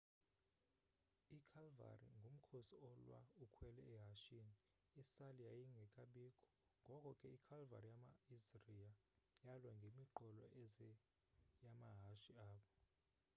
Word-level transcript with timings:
ikhalvari 1.37 2.07
ngumkhosi 2.19 2.75
olwa 2.89 3.19
ukhwele 3.43 3.81
ehashini, 3.97 4.55
isali 5.01 5.41
yayingekabikho 5.47 6.45
ngoko 6.85 7.09
ke 7.19 7.27
ikhalvari 7.37 7.87
yama 7.97 8.09
assria 8.35 8.91
yalwa 9.45 9.71
ngemiqolo 9.79 10.43
eze 10.61 10.89
yamahashe 11.63 12.33
abo 12.49 12.67